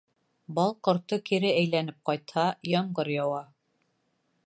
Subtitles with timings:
[0.59, 3.47] Бал ҡорто кире әйләнеп ҡайтһа, ямғыр яуа.